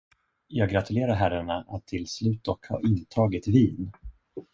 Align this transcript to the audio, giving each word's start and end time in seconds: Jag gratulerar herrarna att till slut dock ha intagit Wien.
Jag 0.47 0.69
gratulerar 0.69 1.13
herrarna 1.13 1.65
att 1.67 1.85
till 1.87 2.07
slut 2.07 2.43
dock 2.43 2.65
ha 2.65 2.81
intagit 2.81 3.47
Wien. 3.47 3.91